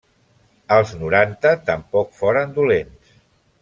[0.77, 3.19] Els noranta tampoc foren dolents.